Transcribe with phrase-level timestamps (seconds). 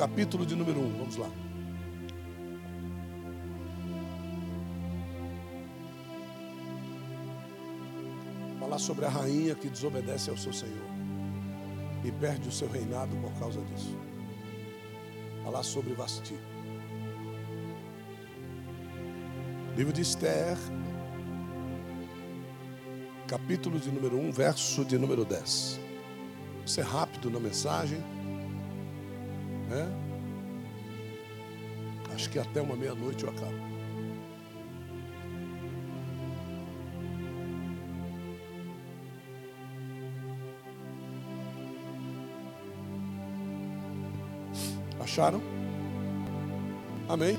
[0.00, 0.98] capítulo de número 1.
[0.98, 1.28] Vamos lá.
[8.58, 10.88] Falar sobre a rainha que desobedece ao seu Senhor
[12.02, 13.94] e perde o seu reinado por causa disso.
[15.44, 16.34] Falar sobre Vasti.
[19.76, 20.56] Livro de Esther,
[23.28, 25.78] capítulo de número 1, verso de número 10.
[26.56, 28.02] Vou ser rápido na mensagem.
[29.70, 29.88] Né?
[32.12, 33.54] Acho que até uma meia-noite eu acabo.
[44.98, 45.40] Acharam?
[47.08, 47.38] Amém?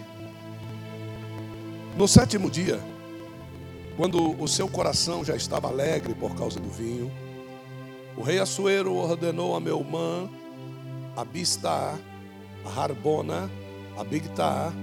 [1.97, 2.79] No sétimo dia,
[3.97, 7.11] quando o seu coração já estava alegre por causa do vinho,
[8.15, 10.29] o rei Assuero ordenou a Meumã,
[11.15, 11.99] a Bista,
[12.65, 13.49] a Harbona,
[13.97, 14.73] a Bigtar,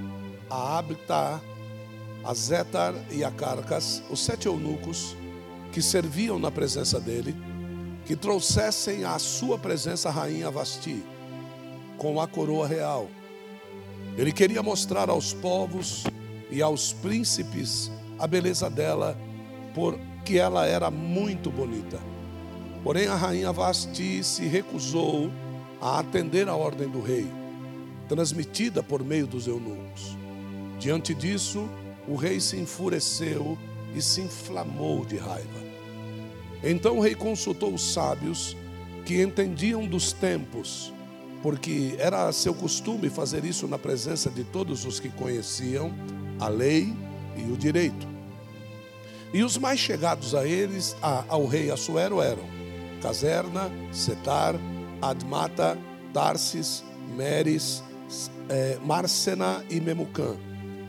[0.51, 1.41] a Abtar,
[2.25, 5.17] a Zetar e a Carcas, os sete eunucos
[5.73, 7.37] que serviam na presença dele,
[8.05, 11.03] que trouxessem à sua presença a rainha Vasti
[11.99, 13.09] com a coroa real.
[14.17, 16.05] Ele queria mostrar aos povos
[16.51, 19.17] e aos príncipes a beleza dela,
[19.75, 22.01] porque ela era muito bonita.
[22.83, 25.31] Porém, a rainha Vasti se recusou
[25.81, 27.31] a atender a ordem do rei,
[28.09, 30.17] transmitida por meio dos eunucos.
[30.79, 31.69] Diante disso,
[32.07, 33.59] o rei se enfureceu
[33.95, 35.69] e se inflamou de raiva.
[36.63, 38.57] Então o rei consultou os sábios
[39.05, 40.93] que entendiam dos tempos
[41.43, 45.93] porque era seu costume fazer isso na presença de todos os que conheciam
[46.41, 46.93] a lei
[47.37, 48.07] e o direito.
[49.33, 52.45] E os mais chegados a eles, a, ao rei Assuero, eram
[53.03, 54.57] Caserna, Setar,
[55.01, 55.79] Admata,
[56.13, 56.83] Tarsis,
[57.17, 57.83] Meres,
[58.49, 58.79] é,
[59.71, 60.37] e Memucã,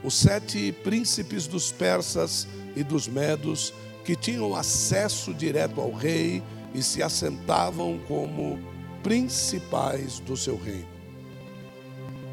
[0.04, 3.74] os sete príncipes dos persas e dos medos
[4.06, 6.42] que tinham acesso direto ao rei
[6.74, 8.60] e se assentavam como
[9.04, 10.88] principais do seu reino.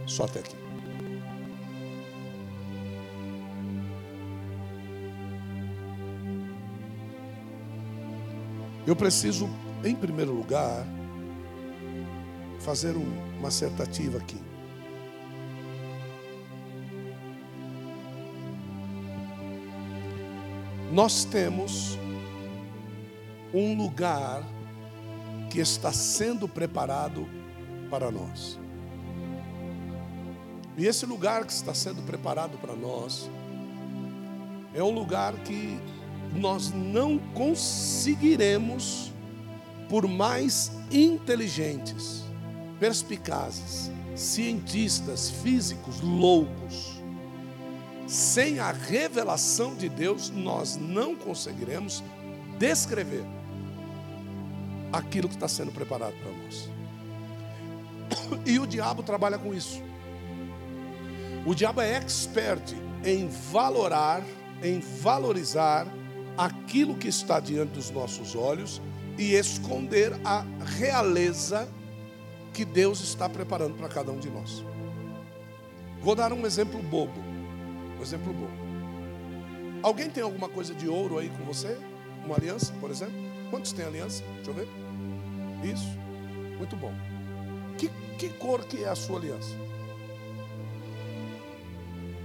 [0.06, 0.56] Só até aqui.
[8.86, 9.50] Eu preciso,
[9.84, 10.86] em primeiro lugar,
[12.60, 14.40] fazer uma acertativa aqui.
[20.92, 21.98] Nós temos
[23.52, 24.42] um lugar
[25.50, 27.28] que está sendo preparado
[27.90, 28.58] para nós.
[30.76, 33.30] E esse lugar que está sendo preparado para nós
[34.74, 35.80] é um lugar que
[36.34, 39.12] nós não conseguiremos,
[39.88, 42.24] por mais inteligentes,
[42.78, 46.95] perspicazes, cientistas, físicos, loucos,
[48.16, 52.02] sem a revelação de Deus, nós não conseguiremos
[52.58, 53.24] descrever
[54.90, 56.70] aquilo que está sendo preparado para nós.
[58.46, 59.82] E o diabo trabalha com isso.
[61.44, 64.22] O diabo é expert em valorar,
[64.62, 65.86] em valorizar
[66.38, 68.80] aquilo que está diante dos nossos olhos
[69.18, 71.68] e esconder a realeza
[72.54, 74.64] que Deus está preparando para cada um de nós.
[76.00, 77.25] Vou dar um exemplo bobo.
[77.98, 78.50] Um exemplo bobo.
[79.82, 81.78] Alguém tem alguma coisa de ouro aí com você?
[82.24, 83.14] Uma aliança, por exemplo?
[83.50, 84.24] Quantos tem aliança?
[84.36, 84.68] Deixa eu ver.
[85.62, 85.88] Isso.
[86.58, 86.92] Muito bom.
[87.78, 89.54] Que, que cor que é a sua aliança?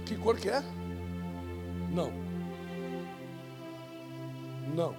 [0.06, 0.62] Que cor que é?
[1.92, 2.12] Não.
[4.74, 4.94] Não.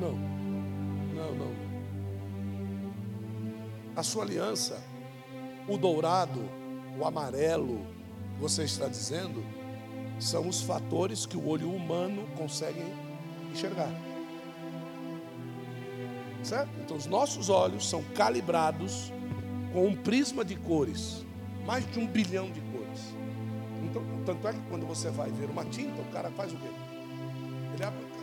[0.00, 0.12] Não.
[1.14, 1.52] Não, não.
[3.94, 4.82] A sua aliança,
[5.68, 6.40] o dourado,
[6.98, 7.86] o amarelo,
[8.38, 9.44] você está dizendo,
[10.18, 12.84] são os fatores que o olho humano consegue
[13.52, 13.90] enxergar.
[16.42, 16.70] Certo?
[16.82, 19.12] Então os nossos olhos são calibrados
[19.72, 21.24] com um prisma de cores,
[21.66, 23.14] mais de um bilhão de cores.
[23.84, 26.68] Então, tanto é que quando você vai ver uma tinta, o cara faz o quê?
[27.74, 28.20] Ele abre a boca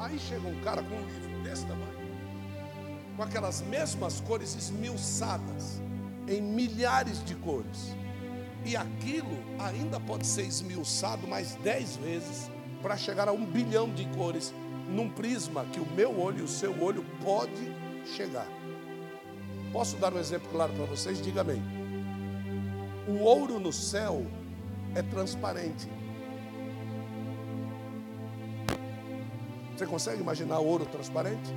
[0.00, 2.13] Aí chega um cara com um livro desse tamanho,
[3.16, 5.80] com aquelas mesmas cores esmiuçadas,
[6.26, 7.94] em milhares de cores.
[8.64, 12.50] E aquilo ainda pode ser esmiuçado mais dez vezes
[12.82, 14.52] para chegar a um bilhão de cores
[14.88, 17.72] num prisma que o meu olho e o seu olho pode
[18.16, 18.46] chegar.
[19.72, 21.20] Posso dar um exemplo claro para vocês?
[21.20, 21.62] Diga amém.
[23.06, 24.24] O ouro no céu
[24.94, 25.88] é transparente.
[29.76, 31.52] Você consegue imaginar ouro transparente?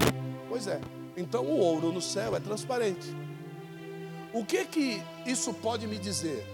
[0.49, 0.81] Pois é.
[1.17, 3.07] Então o ouro no céu é transparente.
[4.31, 6.45] O que que isso pode me dizer?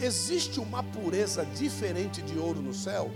[0.00, 3.10] Existe uma pureza diferente de ouro no céu?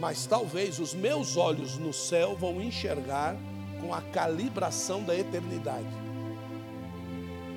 [0.00, 3.36] Mas talvez os meus olhos no céu vão enxergar
[3.78, 5.86] com a calibração da eternidade.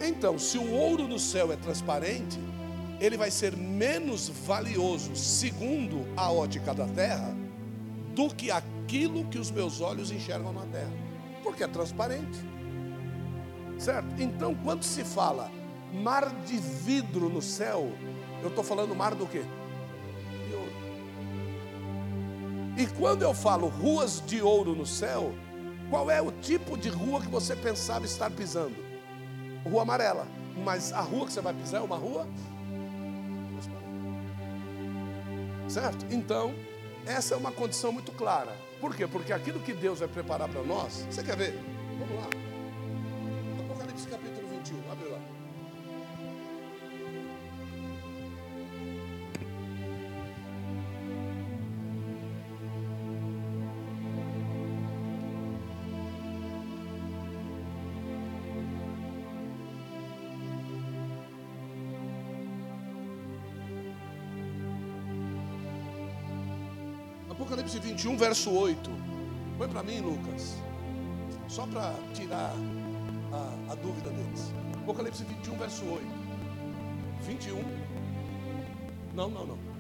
[0.06, 2.38] Então, se o ouro no céu é transparente,
[3.00, 7.34] ele vai ser menos valioso, segundo a ótica da terra,
[8.14, 10.92] do que aquilo que os meus olhos enxergam na terra,
[11.56, 12.44] porque é transparente.
[13.80, 14.22] Certo?
[14.22, 15.50] Então, quando se fala
[15.94, 17.94] mar de vidro no céu,
[18.44, 19.42] eu estou falando mar do quê?
[20.48, 20.74] De ouro.
[22.78, 25.34] E quando eu falo ruas de ouro no céu,
[25.90, 28.76] qual é o tipo de rua que você pensava estar pisando?
[29.64, 30.28] Rua amarela.
[30.62, 32.28] Mas a rua que você vai pisar é uma rua?
[35.70, 36.06] Certo?
[36.12, 36.54] Então,
[37.06, 38.56] essa é uma condição muito clara.
[38.80, 39.08] Por quê?
[39.08, 41.60] Porque aquilo que Deus vai preparar para nós, você quer ver?
[42.00, 42.30] Vamos lá.
[43.60, 45.20] Apocalipse capítulo 21, abre lá.
[67.96, 68.92] 21, verso 8.
[69.58, 70.58] Põe para mim, Lucas.
[71.48, 72.54] Só para tirar
[73.32, 74.52] a, a, dúvida deles.
[74.82, 76.06] Apocalipse 21, verso 8.
[77.26, 77.64] 21.
[79.16, 79.75] Não, não, não.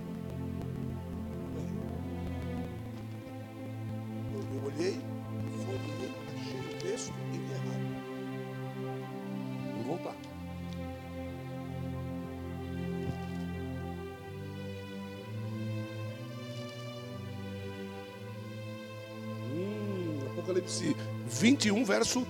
[20.65, 20.95] Apocalipse
[21.27, 22.25] 21, verso,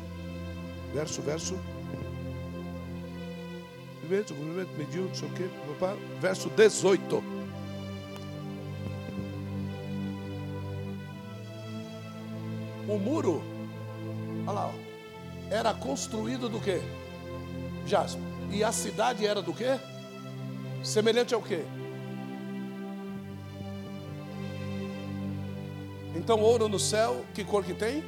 [0.94, 1.60] verso, verso.
[4.78, 5.50] Mediu, não sei o quê,
[6.22, 7.24] verso 18.
[12.88, 13.42] O muro,
[14.46, 14.74] olha lá,
[15.50, 16.80] era construído do quê?
[17.88, 18.22] Jaspe.
[18.52, 19.80] E a cidade era do quê?
[20.84, 21.66] Semelhante ao quê?
[26.16, 28.04] Então, ouro no céu, que cor que tem?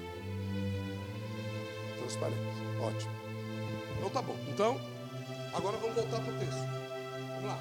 [2.17, 2.57] Transparente.
[2.81, 3.11] Ótimo.
[3.97, 4.35] Então tá bom.
[4.47, 4.79] Então,
[5.53, 6.67] agora vamos voltar para o texto.
[7.35, 7.59] Vamos lá.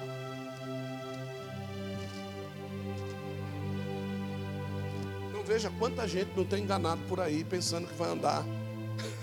[5.29, 8.43] Então veja quanta gente não tem enganado por aí pensando que vai andar.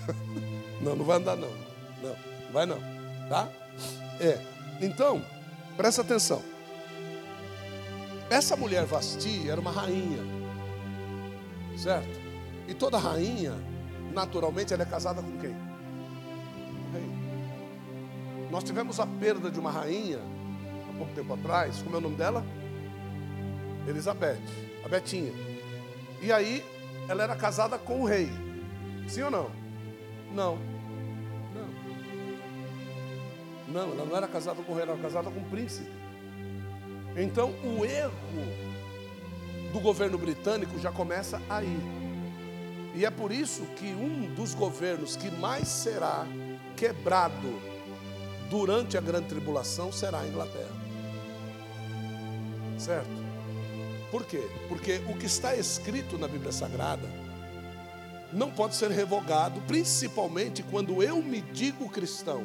[0.81, 1.51] não, não vai andar não.
[2.01, 2.15] Não,
[2.51, 2.79] vai não.
[3.29, 3.49] Tá?
[4.19, 4.39] É.
[4.81, 5.23] Então,
[5.75, 6.41] presta atenção.
[8.29, 10.19] Essa mulher Vasti era uma rainha.
[11.77, 12.19] Certo?
[12.67, 13.53] E toda rainha,
[14.15, 15.53] naturalmente, ela é casada com quem?
[15.53, 18.49] Com rei.
[18.49, 20.19] Nós tivemos a perda de uma rainha,
[20.89, 22.43] há pouco tempo atrás, como é o nome dela?
[23.87, 24.39] Elizabeth,
[24.83, 25.33] a Betinha.
[26.21, 26.65] E aí,
[27.07, 28.31] ela era casada com o rei.
[29.07, 29.51] Sim ou não?
[30.33, 30.57] Não.
[31.53, 31.67] Não.
[33.67, 35.91] Não, ela não era casada com o rei, ela era casada com o príncipe.
[37.17, 38.11] Então, o erro
[39.71, 42.04] do governo britânico já começa aí.
[42.95, 46.25] E é por isso que um dos governos que mais será
[46.77, 47.59] quebrado
[48.49, 50.73] durante a grande tribulação será a Inglaterra.
[52.77, 53.25] Certo?
[54.09, 54.47] Por quê?
[54.69, 57.07] Porque o que está escrito na Bíblia Sagrada
[58.31, 62.43] não pode ser revogado, principalmente quando eu me digo cristão.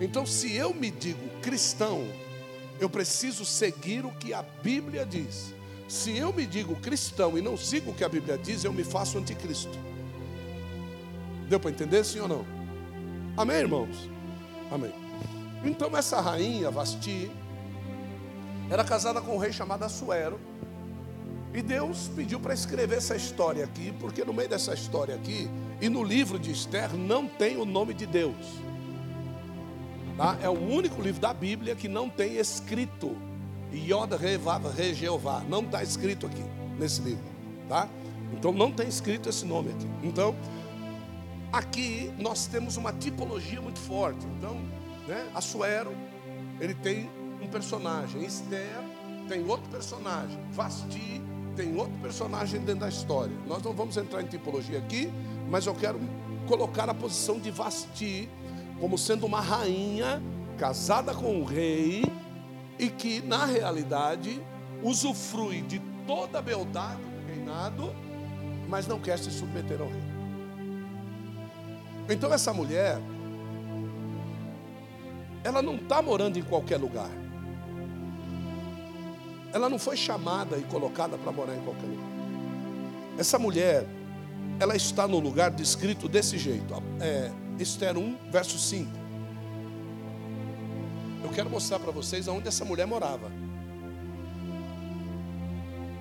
[0.00, 2.06] Então, se eu me digo cristão,
[2.78, 5.52] eu preciso seguir o que a Bíblia diz.
[5.90, 8.84] Se eu me digo cristão e não sigo o que a Bíblia diz, eu me
[8.84, 9.76] faço anticristo.
[11.48, 12.46] Deu para entender, sim ou não?
[13.36, 14.08] Amém, irmãos?
[14.70, 14.92] Amém.
[15.64, 17.28] Então, essa rainha, Vasti,
[18.70, 20.38] era casada com um rei chamado Assuero.
[21.52, 25.88] E Deus pediu para escrever essa história aqui, porque no meio dessa história aqui, e
[25.88, 28.46] no livro de Esther, não tem o nome de Deus.
[30.16, 30.38] Tá?
[30.40, 33.16] É o único livro da Bíblia que não tem escrito
[33.72, 35.42] Yod Re Jeová.
[35.48, 36.44] Não está escrito aqui
[36.78, 37.24] nesse livro,
[37.68, 37.88] tá?
[38.32, 39.88] Então não tem escrito esse nome aqui.
[40.02, 40.34] Então,
[41.52, 44.24] aqui nós temos uma tipologia muito forte.
[44.38, 44.56] Então,
[45.06, 45.92] né, Assuero,
[46.60, 47.10] ele tem
[47.42, 48.76] um personagem, Esther
[49.28, 51.22] tem outro personagem, Vasti
[51.54, 53.32] tem outro personagem dentro da história.
[53.46, 55.08] Nós não vamos entrar em tipologia aqui,
[55.48, 56.00] mas eu quero
[56.48, 58.28] colocar a posição de Vasti
[58.80, 60.20] como sendo uma rainha
[60.58, 62.02] casada com um rei
[62.80, 64.42] e que, na realidade,
[64.82, 67.94] usufrui de toda a beldade do reinado,
[68.66, 70.02] mas não quer se submeter ao rei.
[72.08, 72.98] Então essa mulher,
[75.44, 77.10] ela não está morando em qualquer lugar.
[79.52, 82.08] Ela não foi chamada e colocada para morar em qualquer lugar.
[83.18, 83.86] Essa mulher,
[84.58, 86.72] ela está no lugar descrito desse jeito.
[86.98, 88.99] É, Esther 1, verso 5.
[91.30, 93.30] Eu quero mostrar para vocês aonde essa mulher morava.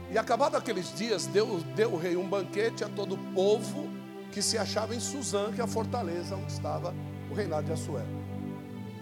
[0.09, 3.87] E acabado aqueles dias, deu, deu o rei um banquete a todo o povo
[4.31, 6.95] que se achava em Suzã, que é a fortaleza onde estava
[7.29, 8.07] o reinado de Assuero.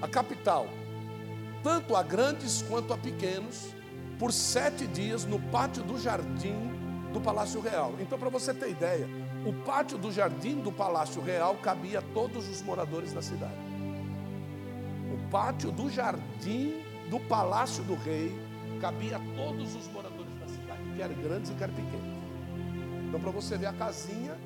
[0.01, 0.67] A capital,
[1.63, 3.73] tanto a grandes quanto a pequenos,
[4.19, 6.73] por sete dias no pátio do jardim
[7.13, 7.93] do Palácio Real.
[8.01, 9.07] Então, para você ter ideia,
[9.45, 13.66] o pátio do jardim do Palácio Real cabia a todos os moradores da cidade.
[15.31, 18.33] Pátio do jardim do Palácio do Rei
[18.79, 22.17] cabia todos os moradores da cidade, quer grandes e quer pequenos.
[23.07, 24.37] Então, para você ver a casinha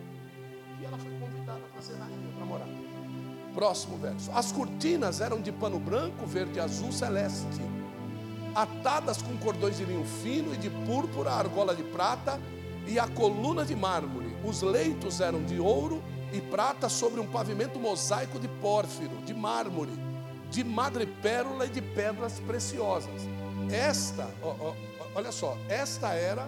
[0.79, 2.67] que ela foi convidada para ser rainha, para morar.
[3.53, 4.31] Próximo verso.
[4.31, 7.61] As cortinas eram de pano branco, verde, azul, celeste,
[8.55, 12.39] atadas com cordões de linho fino e de púrpura, argola de prata
[12.87, 14.35] e a coluna de mármore.
[14.43, 16.01] Os leitos eram de ouro
[16.33, 19.91] e prata sobre um pavimento mosaico de pórfiro, de mármore,
[20.51, 23.21] de madrepérola e de pedras preciosas.
[23.71, 24.73] Esta, ó, ó,
[25.15, 26.47] olha só, esta era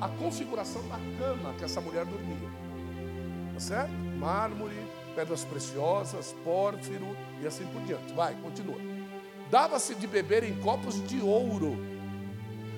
[0.00, 2.48] a configuração da cama que essa mulher dormia.
[3.54, 3.92] Tá certo?
[4.18, 4.76] Mármore,
[5.16, 8.12] pedras preciosas, pórfiro e assim por diante.
[8.12, 8.78] Vai, continua.
[9.50, 11.76] Dava-se de beber em copos de ouro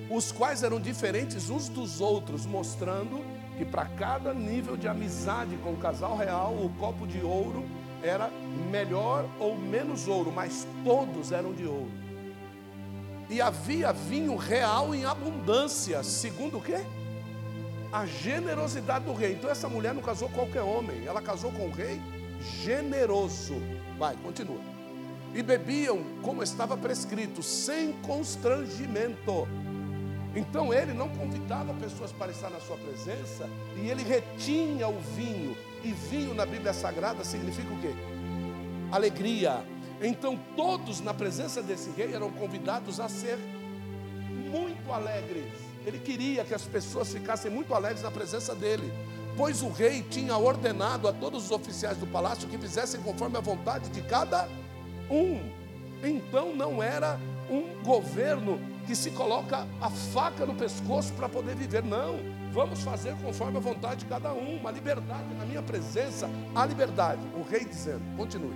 [0.09, 3.23] os quais eram diferentes uns dos outros, mostrando
[3.57, 7.65] que para cada nível de amizade com o casal real, o copo de ouro
[8.03, 8.29] era
[8.69, 11.91] melhor ou menos ouro, mas todos eram de ouro.
[13.29, 16.85] E havia vinho real em abundância, segundo o quê?
[17.91, 19.33] A generosidade do rei.
[19.33, 22.01] Então essa mulher não casou com qualquer homem, ela casou com o rei
[22.61, 23.55] generoso.
[23.97, 24.59] Vai, continua.
[25.33, 29.47] E bebiam como estava prescrito, sem constrangimento
[30.35, 35.55] então ele não convidava pessoas para estar na sua presença e ele retinha o vinho.
[35.83, 37.93] E vinho na Bíblia Sagrada significa o quê?
[38.91, 39.63] Alegria.
[40.01, 43.37] Então todos na presença desse rei eram convidados a ser
[44.49, 45.51] muito alegres.
[45.85, 48.91] Ele queria que as pessoas ficassem muito alegres na presença dele,
[49.35, 53.41] pois o rei tinha ordenado a todos os oficiais do palácio que fizessem conforme a
[53.41, 54.47] vontade de cada
[55.09, 55.41] um.
[56.01, 61.83] Então não era um governo que se coloca a faca no pescoço para poder viver.
[61.83, 62.17] Não,
[62.53, 67.21] vamos fazer conforme a vontade de cada um, uma liberdade na minha presença, a liberdade.
[67.35, 68.55] O rei dizendo, continue.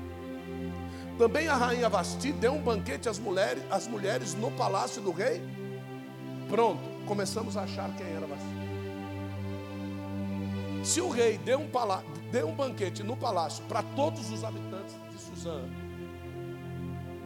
[1.18, 5.42] Também a rainha Vasti deu um banquete às mulheres, às mulheres no palácio do rei.
[6.48, 8.46] Pronto, começamos a achar quem era Vasti.
[10.84, 11.68] Se o rei deu um,
[12.32, 15.64] deu um banquete no palácio para todos os habitantes de Suzã,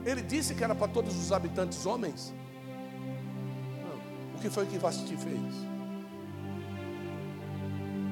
[0.05, 2.33] ele disse que era para todos os habitantes homens?
[3.83, 4.37] Não.
[4.37, 5.71] O que foi que Vasti fez?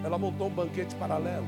[0.04, 1.48] Ela montou um banquete paralelo.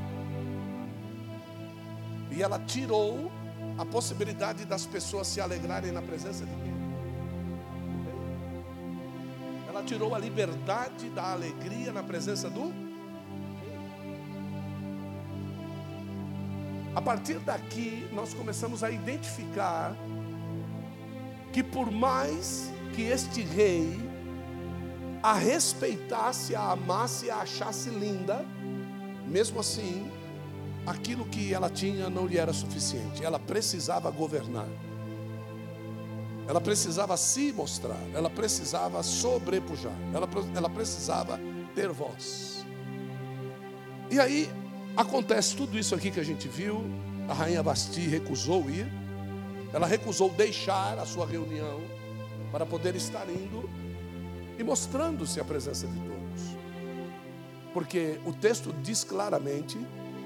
[2.30, 3.30] E ela tirou
[3.78, 6.72] a possibilidade das pessoas se alegrarem na presença de quem?
[9.68, 12.72] Ela tirou a liberdade da alegria na presença do
[16.94, 19.96] A partir daqui, nós começamos a identificar
[21.50, 23.98] que por mais que este rei
[25.22, 28.44] a respeitasse, a amasse, a achasse linda,
[29.26, 30.10] mesmo assim,
[30.84, 33.24] aquilo que ela tinha não lhe era suficiente.
[33.24, 34.66] Ela precisava governar.
[36.48, 41.38] Ela precisava se mostrar, ela precisava sobrepujar, ela, ela precisava
[41.72, 42.66] ter voz.
[44.10, 44.50] E aí
[44.96, 46.82] acontece tudo isso aqui que a gente viu.
[47.28, 48.92] A rainha Basti recusou ir.
[49.72, 51.80] Ela recusou deixar a sua reunião
[52.50, 53.70] para poder estar indo
[54.58, 56.56] e mostrando-se a presença de todos.
[57.72, 59.78] Porque o texto diz claramente,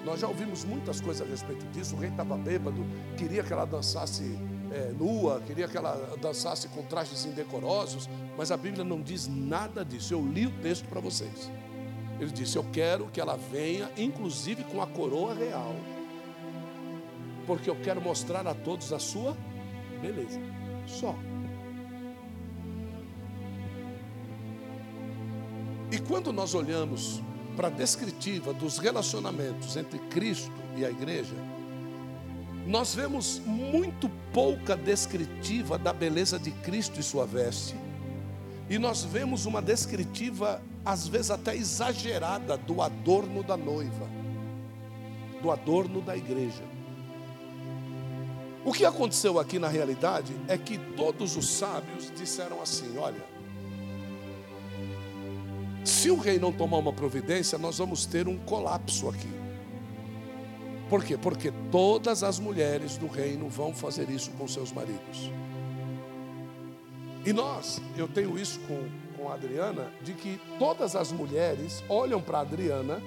[0.05, 1.95] nós já ouvimos muitas coisas a respeito disso.
[1.95, 2.85] O rei estava bêbado,
[3.17, 4.39] queria que ela dançasse
[4.73, 9.85] é, nua, queria que ela dançasse com trajes indecorosos, mas a Bíblia não diz nada
[9.85, 10.13] disso.
[10.13, 11.51] Eu li o texto para vocês.
[12.19, 15.75] Ele disse: Eu quero que ela venha, inclusive com a coroa real
[17.47, 19.37] porque eu quero mostrar a todos a sua
[20.03, 20.41] beleza.
[20.87, 21.15] Só.
[26.07, 27.21] Quando nós olhamos
[27.57, 31.35] para a descritiva dos relacionamentos entre Cristo e a igreja,
[32.67, 37.75] nós vemos muito pouca descritiva da beleza de Cristo e sua veste,
[38.69, 44.17] e nós vemos uma descritiva, às vezes até exagerada, do adorno da noiva
[45.41, 46.65] do adorno da igreja.
[48.65, 53.25] O que aconteceu aqui na realidade é que todos os sábios disseram assim: olha,
[56.07, 59.29] se o rei não tomar uma providência, nós vamos ter um colapso aqui.
[60.89, 61.19] Por quê?
[61.19, 65.33] Porque todas as mulheres do reino vão fazer isso com seus maridos.
[67.25, 72.23] E nós, eu tenho isso com, com a Adriana, de que todas as mulheres olham
[72.23, 73.03] para a Adriana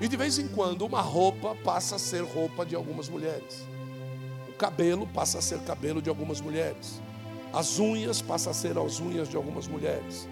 [0.00, 3.62] e de vez em quando uma roupa passa a ser roupa de algumas mulheres.
[4.48, 6.98] O cabelo passa a ser cabelo de algumas mulheres.
[7.52, 10.26] As unhas passam a ser as unhas de algumas mulheres.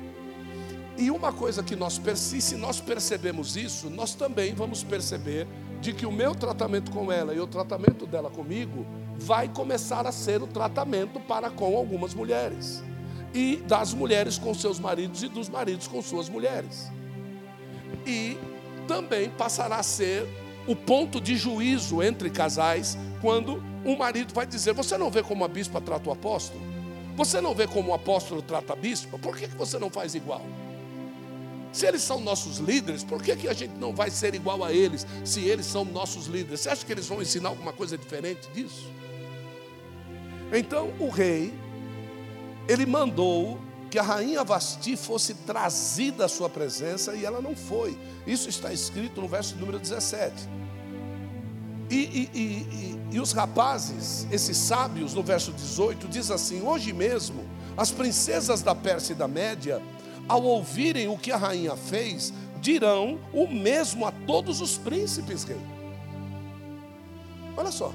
[0.96, 5.46] E uma coisa que nós, se nós percebemos isso, nós também vamos perceber
[5.80, 8.86] de que o meu tratamento com ela e o tratamento dela comigo
[9.16, 12.82] vai começar a ser o tratamento para com algumas mulheres.
[13.34, 16.90] E das mulheres com seus maridos e dos maridos com suas mulheres.
[18.06, 18.38] E
[18.86, 20.26] também passará a ser
[20.66, 25.44] o ponto de juízo entre casais quando um marido vai dizer: Você não vê como
[25.44, 26.62] a bispa trata o apóstolo?
[27.16, 29.18] Você não vê como o apóstolo trata a bispa?
[29.18, 30.42] Por que você não faz igual?
[31.75, 34.73] Se eles são nossos líderes, por que, que a gente não vai ser igual a
[34.73, 36.61] eles se eles são nossos líderes?
[36.61, 38.88] Você acha que eles vão ensinar alguma coisa diferente disso?
[40.52, 41.52] Então o rei,
[42.69, 43.59] ele mandou
[43.90, 47.99] que a rainha Vasti fosse trazida à sua presença e ela não foi.
[48.25, 50.49] Isso está escrito no verso número 17.
[51.90, 57.45] E, e, e, e, os rapazes, esses sábios, no verso 18, diz assim: Hoje mesmo,
[57.76, 59.83] as princesas da Pérsia e da Média
[60.28, 65.61] ao ouvirem o que a rainha fez, dirão o mesmo a todos os príncipes, rei.
[67.57, 67.93] Olha só.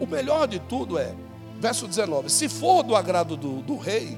[0.00, 1.14] O melhor de tudo é,
[1.58, 4.16] verso 19: se for do agrado do, do rei,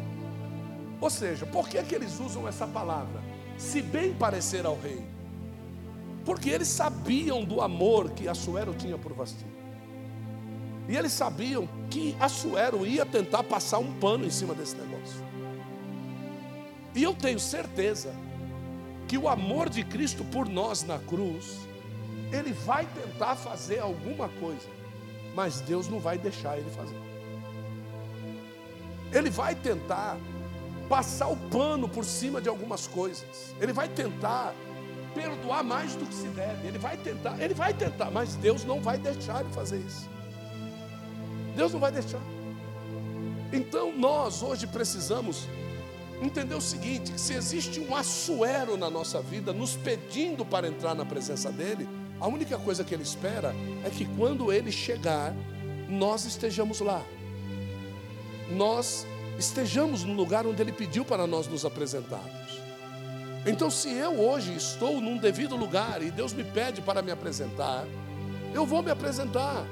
[1.00, 3.20] ou seja, por que, é que eles usam essa palavra?
[3.58, 5.02] Se bem parecer ao rei.
[6.24, 9.44] Porque eles sabiam do amor que Assuero tinha por Vasti.
[10.88, 15.31] E eles sabiam que Assuero ia tentar passar um pano em cima desse negócio.
[16.94, 18.14] E eu tenho certeza
[19.08, 21.58] que o amor de Cristo por nós na cruz,
[22.32, 24.68] ele vai tentar fazer alguma coisa,
[25.34, 26.96] mas Deus não vai deixar ele fazer.
[29.12, 30.16] Ele vai tentar
[30.88, 33.54] passar o pano por cima de algumas coisas.
[33.60, 34.54] Ele vai tentar
[35.14, 36.68] perdoar mais do que se deve.
[36.68, 40.08] Ele vai tentar, ele vai tentar, mas Deus não vai deixar ele fazer isso.
[41.54, 42.20] Deus não vai deixar.
[43.52, 45.46] Então nós hoje precisamos
[46.26, 51.04] entender o seguinte: se existe um assuero na nossa vida, nos pedindo para entrar na
[51.04, 51.88] presença dEle,
[52.20, 53.54] a única coisa que Ele espera
[53.84, 55.34] é que quando Ele chegar,
[55.88, 57.02] nós estejamos lá.
[58.50, 59.06] Nós
[59.38, 62.60] estejamos no lugar onde Ele pediu para nós nos apresentarmos.
[63.44, 67.84] Então, se eu hoje estou num devido lugar e Deus me pede para me apresentar,
[68.54, 69.66] eu vou me apresentar.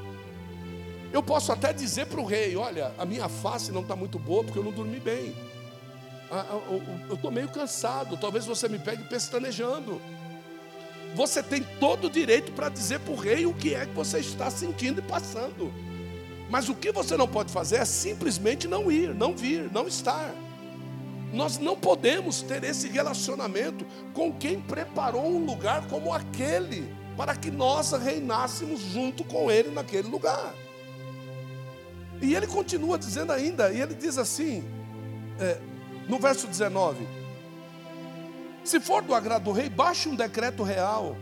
[1.13, 4.43] Eu posso até dizer para o rei: olha, a minha face não está muito boa
[4.43, 5.35] porque eu não dormi bem.
[6.31, 6.61] Ah, ah,
[7.09, 10.01] eu estou meio cansado, talvez você me pegue pestanejando.
[11.15, 14.21] Você tem todo o direito para dizer para o rei o que é que você
[14.21, 15.73] está sentindo e passando.
[16.49, 20.33] Mas o que você não pode fazer é simplesmente não ir, não vir, não estar.
[21.33, 27.51] Nós não podemos ter esse relacionamento com quem preparou um lugar como aquele, para que
[27.51, 30.55] nós reinássemos junto com ele naquele lugar.
[32.21, 34.65] E ele continua dizendo ainda, e ele diz assim:
[35.39, 35.59] é,
[36.11, 37.07] no verso 19:
[38.65, 41.17] Se for do agrado do rei, baixe um decreto real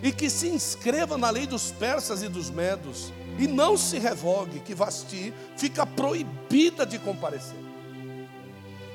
[0.00, 4.60] e que se inscreva na lei dos persas e dos medos, e não se revogue
[4.60, 7.56] que Vasti fica proibida de comparecer.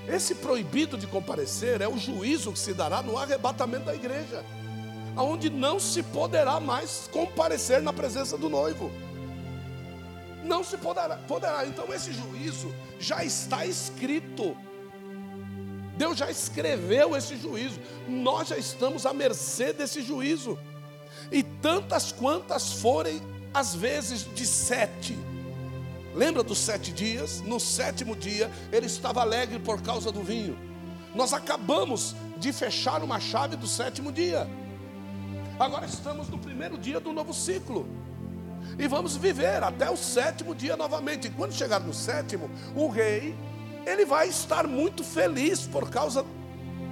[0.08, 4.46] Esse proibido de comparecer é o juízo que se dará no arrebatamento da igreja,
[5.16, 8.92] aonde não se poderá mais comparecer na presença do noivo.
[10.44, 11.66] Não se poderá, poderá.
[11.66, 14.56] Então esse juízo já está escrito.
[16.00, 17.78] Deus já escreveu esse juízo.
[18.08, 20.58] Nós já estamos à mercê desse juízo.
[21.30, 23.22] E tantas quantas forem
[23.54, 25.20] as vezes de sete.
[26.16, 27.42] Lembra dos sete dias?
[27.42, 30.58] No sétimo dia, ele estava alegre por causa do vinho.
[31.14, 34.50] Nós acabamos de fechar uma chave do sétimo dia.
[35.60, 37.86] Agora estamos no primeiro dia do novo ciclo.
[38.78, 41.28] E vamos viver até o sétimo dia novamente.
[41.28, 43.36] E quando chegar no sétimo, o rei
[43.90, 46.26] ele vai estar muito feliz por causa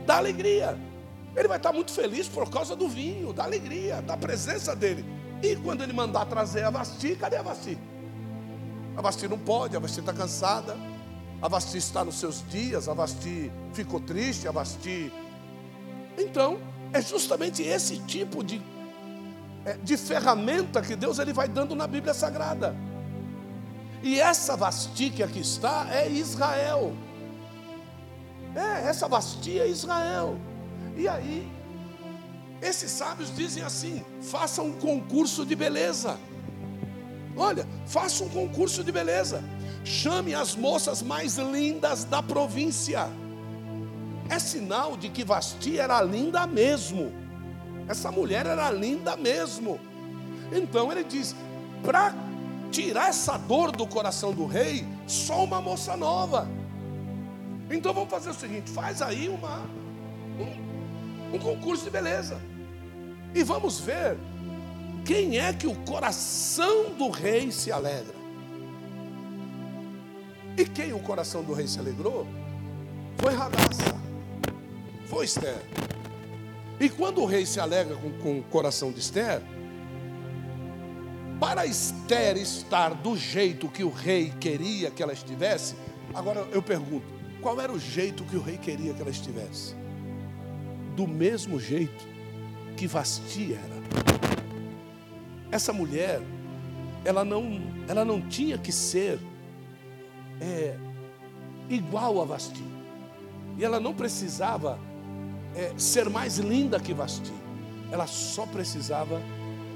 [0.06, 0.78] da alegria.
[1.36, 5.06] Ele vai estar muito feliz por causa do vinho, da alegria, da presença dele.
[5.44, 7.78] E quando ele mandar trazer a Vasti, cadê a Vasti?
[8.96, 10.76] A Vasti não pode, a Vasti está cansada,
[11.40, 15.12] a Vasti está nos seus dias, a Vasti ficou triste, a Vasti.
[16.18, 16.58] Então,
[16.94, 18.62] É justamente esse tipo de,
[19.66, 22.76] é, de ferramenta que Deus ele vai dando na Bíblia Sagrada.
[24.02, 26.94] E essa Vasti que está é Israel.
[28.56, 30.38] É, essa Vasti é Israel.
[30.96, 31.48] E aí,
[32.62, 36.18] esses sábios dizem assim: faça um concurso de beleza.
[37.36, 39.44] Olha, faça um concurso de beleza.
[39.84, 43.08] Chame as moças mais lindas da província.
[44.30, 47.12] É sinal de que Vasti era linda mesmo.
[47.88, 49.80] Essa mulher era linda mesmo.
[50.52, 51.36] Então ele diz:
[51.84, 52.14] para
[52.72, 56.48] tirar essa dor do coração do rei, só uma moça nova.
[57.70, 59.66] Então vamos fazer o seguinte: faz aí uma,
[60.40, 62.40] um, um concurso de beleza.
[63.34, 64.18] E vamos ver
[65.06, 68.16] quem é que o coração do rei se alegra.
[70.58, 72.26] E quem o coração do rei se alegrou
[73.18, 73.96] foi Radassa,
[75.08, 75.62] foi Esther.
[76.80, 79.42] E quando o rei se alegra com, com o coração de Esther,
[81.40, 85.76] para Esther estar do jeito que o rei queria que ela estivesse,
[86.14, 87.06] agora eu pergunto:
[87.42, 89.76] qual era o jeito que o rei queria que ela estivesse?
[90.96, 92.08] Do mesmo jeito
[92.76, 93.78] que Vasti era.
[95.52, 96.22] Essa mulher,
[97.06, 99.20] ela não, ela não tinha que ser
[100.42, 100.76] é,
[101.70, 102.64] igual a Vasti.
[103.58, 104.80] E ela não precisava
[105.56, 107.34] é, ser mais linda que Vasti.
[107.92, 109.22] Ela só precisava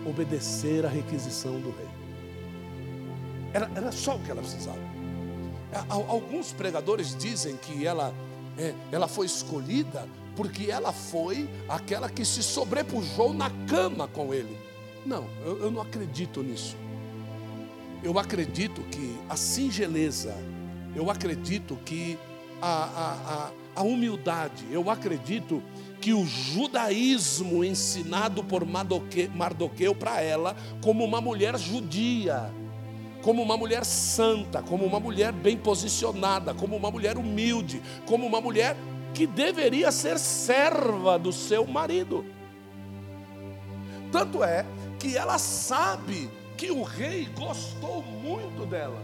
[0.06, 1.90] obedecer à requisição do rei.
[3.54, 4.80] Era, era só o que ela precisava.
[5.90, 8.14] Alguns pregadores dizem que ela,
[8.58, 14.58] é, ela foi escolhida porque ela foi aquela que se sobrepujou na cama com ele.
[15.06, 16.76] Não, eu, eu não acredito nisso.
[18.04, 20.36] Eu acredito que a singeleza,
[20.96, 22.18] eu acredito que
[22.62, 25.62] a, a, a, a humildade, eu acredito
[26.00, 32.52] que o judaísmo ensinado por Mardoqueu para ela, como uma mulher judia,
[33.22, 38.42] como uma mulher santa, como uma mulher bem posicionada, como uma mulher humilde, como uma
[38.42, 38.76] mulher
[39.14, 42.26] que deveria ser serva do seu marido.
[44.12, 44.66] Tanto é
[45.00, 49.02] que ela sabe que o rei gostou muito dela,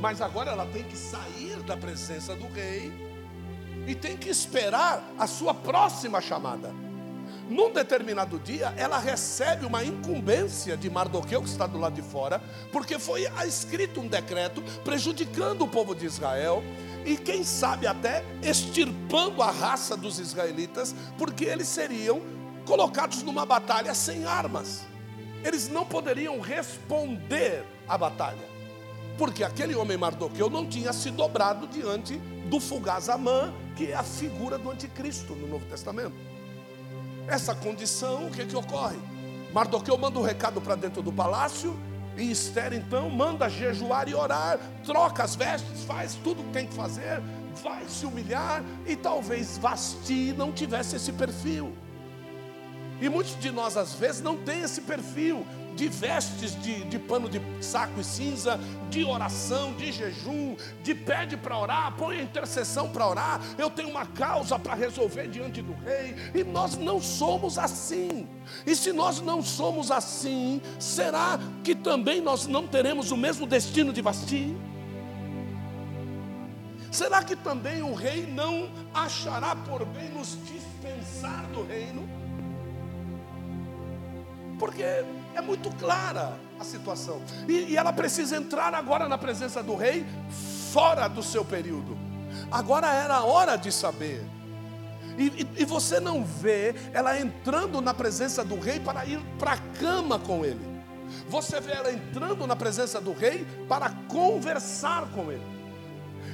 [0.00, 2.92] mas agora ela tem que sair da presença do rei
[3.86, 6.72] e tem que esperar a sua próxima chamada.
[7.48, 12.40] Num determinado dia, ela recebe uma incumbência de Mardoqueu, que está do lado de fora,
[12.70, 16.62] porque foi escrito um decreto prejudicando o povo de Israel
[17.04, 22.22] e, quem sabe, até extirpando a raça dos israelitas, porque eles seriam
[22.64, 24.86] colocados numa batalha sem armas.
[25.44, 28.48] Eles não poderiam responder à batalha,
[29.18, 32.16] porque aquele homem Mardoqueu não tinha se dobrado diante
[32.48, 36.14] do fugaz Amã, que é a figura do anticristo no Novo Testamento.
[37.26, 38.98] Essa condição, o que, que ocorre?
[39.52, 41.78] Mardoqueu manda um recado para dentro do palácio,
[42.16, 46.66] e Esther então manda jejuar e orar, troca as vestes, faz tudo o que tem
[46.66, 47.22] que fazer,
[47.62, 51.72] vai se humilhar, e talvez Vasti não tivesse esse perfil.
[53.00, 57.28] E muitos de nós, às vezes, não tem esse perfil de vestes de, de pano
[57.28, 58.58] de saco e cinza,
[58.90, 63.40] de oração, de jejum, de pede para orar, põe a intercessão para orar.
[63.58, 68.28] Eu tenho uma causa para resolver diante do rei, e nós não somos assim.
[68.66, 73.92] E se nós não somos assim, será que também nós não teremos o mesmo destino
[73.92, 74.56] de Vasti?
[76.90, 82.22] Será que também o rei não achará por bem nos dispensar do reino?
[84.62, 85.04] porque
[85.34, 87.20] é muito clara a situação.
[87.48, 90.04] E, e, ela precisa entrar agora na presença do rei,
[90.72, 91.96] fora do seu período.
[92.50, 94.24] Agora era a hora de saber.
[95.18, 99.52] E, e, e você não vê ela entrando na presença do rei para ir para
[99.52, 100.72] a cama com ele.
[101.28, 105.52] Você vê ela entrando na presença do rei para conversar com ele.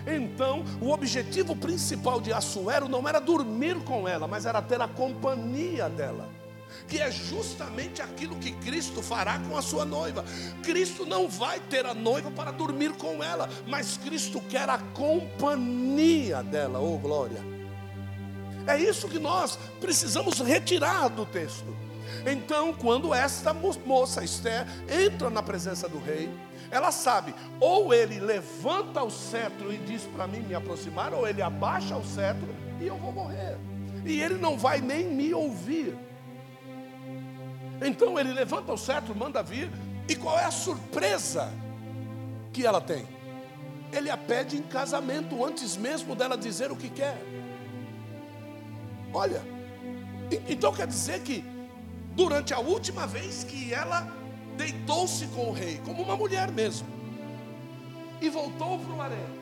[0.06, 4.88] Então, o objetivo principal de Assuero não era dormir com ela, mas era ter a
[4.88, 6.37] companhia dela
[6.86, 10.24] que é justamente aquilo que Cristo fará com a sua noiva.
[10.62, 16.42] Cristo não vai ter a noiva para dormir com ela, mas Cristo quer a companhia
[16.42, 17.42] dela, oh glória.
[18.66, 21.74] É isso que nós precisamos retirar do texto.
[22.26, 26.30] Então, quando esta moça Esther entra na presença do rei,
[26.70, 31.40] ela sabe, ou ele levanta o cetro e diz para mim me aproximar, ou ele
[31.40, 32.48] abaixa o cetro
[32.80, 33.56] e eu vou morrer.
[34.04, 35.96] E ele não vai nem me ouvir.
[37.80, 39.70] Então ele levanta o cetro, manda vir,
[40.08, 41.52] e qual é a surpresa
[42.52, 43.06] que ela tem?
[43.92, 47.18] Ele a pede em casamento antes mesmo dela dizer o que quer.
[49.12, 49.42] Olha,
[50.48, 51.42] Então quer dizer que
[52.14, 54.06] durante a última vez que ela
[54.56, 56.86] deitou-se com o rei, como uma mulher mesmo,
[58.20, 59.38] e voltou para o harém.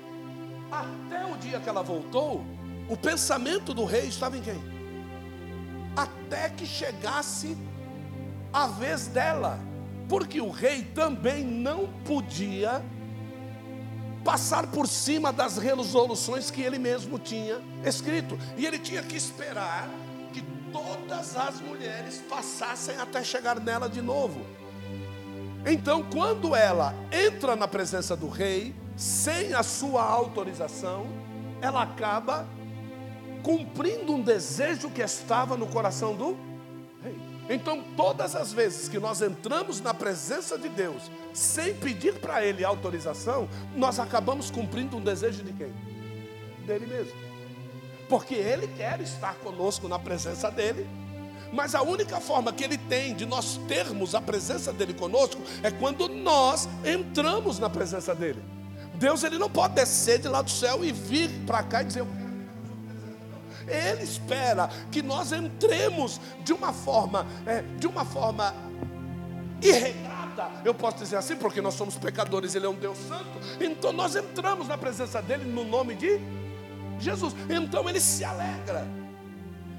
[0.71, 2.45] Até o dia que ela voltou,
[2.89, 4.63] o pensamento do rei estava em quem?
[5.97, 7.57] Até que chegasse
[8.57, 9.61] a vez dela,
[10.09, 12.83] porque o rei também não podia
[14.25, 19.91] passar por cima das resoluções que ele mesmo tinha escrito, e ele tinha que esperar
[20.33, 20.41] que
[20.73, 24.41] todas as mulheres passassem até chegar nela de novo.
[25.67, 31.07] Então, quando ela entra na presença do rei, sem a sua autorização,
[31.61, 32.49] ela acaba
[33.43, 36.46] cumprindo um desejo que estava no coração do.
[37.49, 42.65] Então, todas as vezes que nós entramos na presença de Deus, sem pedir para Ele
[42.65, 45.73] autorização, nós acabamos cumprindo um desejo de quem?
[46.67, 47.13] Dele mesmo.
[48.09, 50.89] Porque Ele quer estar conosco na presença dele,
[51.53, 55.71] mas a única forma que ele tem de nós termos a presença dele conosco é
[55.71, 58.43] quando nós entramos na presença dele.
[58.95, 62.05] Deus ele não pode descer de lá do céu e vir para cá e dizer
[63.67, 68.55] ele espera que nós entremos de uma forma, é, de uma forma
[69.63, 70.51] irregrada.
[70.65, 73.31] Eu posso dizer assim, porque nós somos pecadores, Ele é um Deus santo.
[73.61, 76.21] Então nós entramos na presença dEle no nome de
[76.99, 77.35] Jesus.
[77.49, 78.87] Então Ele se alegra.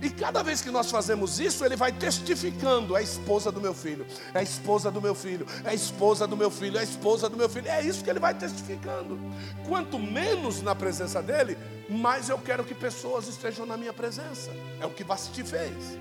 [0.01, 3.73] E cada vez que nós fazemos isso, ele vai testificando: é a esposa do meu
[3.73, 6.83] filho, é a esposa do meu filho, é a esposa do meu filho, é a
[6.83, 7.67] esposa do meu filho.
[7.67, 9.19] É isso que ele vai testificando.
[9.67, 11.57] Quanto menos na presença dele,
[11.89, 14.51] mais eu quero que pessoas estejam na minha presença.
[14.79, 15.97] É o que Vasti fez.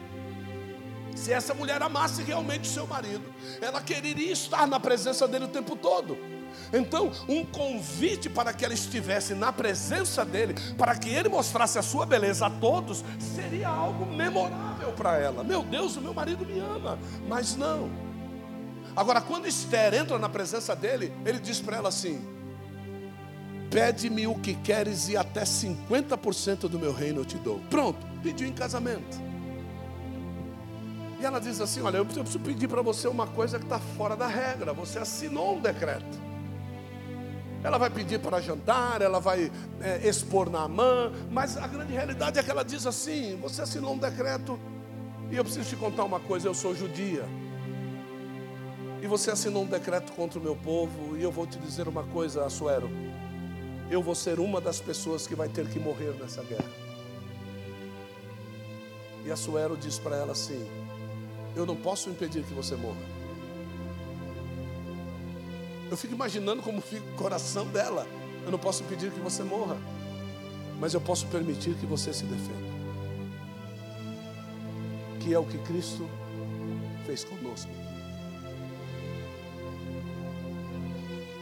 [1.16, 3.24] Se essa mulher amasse realmente o seu marido,
[3.60, 6.16] ela quereria estar na presença dele o tempo todo.
[6.72, 11.82] Então, um convite para que ela estivesse na presença dele, para que ele mostrasse a
[11.82, 15.42] sua beleza a todos, seria algo memorável para ela.
[15.42, 17.90] Meu Deus, o meu marido me ama, mas não.
[18.94, 22.20] Agora, quando Esther entra na presença dele, ele diz para ela assim:
[23.70, 27.60] Pede-me o que queres e até 50% do meu reino eu te dou.
[27.70, 29.35] Pronto, pediu em casamento.
[31.18, 34.16] E ela diz assim: Olha, eu preciso pedir para você uma coisa que está fora
[34.16, 34.72] da regra.
[34.72, 36.26] Você assinou um decreto.
[37.64, 39.50] Ela vai pedir para jantar, ela vai
[39.80, 43.94] é, expor na mão, mas a grande realidade é que ela diz assim: Você assinou
[43.94, 44.58] um decreto,
[45.30, 47.24] e eu preciso te contar uma coisa: eu sou judia,
[49.02, 52.04] e você assinou um decreto contra o meu povo, e eu vou te dizer uma
[52.04, 52.90] coisa, Assuero:
[53.90, 56.70] eu vou ser uma das pessoas que vai ter que morrer nessa guerra.
[59.24, 60.64] E Assuero diz para ela assim:
[61.56, 63.00] Eu não posso impedir que você morra.
[65.90, 68.06] Eu fico imaginando como fica o coração dela.
[68.44, 69.76] Eu não posso pedir que você morra,
[70.78, 72.76] mas eu posso permitir que você se defenda.
[75.20, 76.08] Que é o que Cristo
[77.06, 77.70] fez conosco.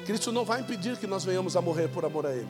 [0.07, 2.49] Cristo não vai impedir que nós venhamos a morrer por amor a Ele,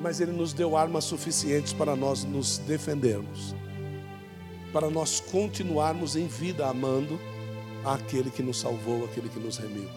[0.00, 3.54] mas Ele nos deu armas suficientes para nós nos defendermos,
[4.76, 7.18] para nós continuarmos em vida amando
[7.82, 9.88] aquele que nos salvou, aquele que nos remiu.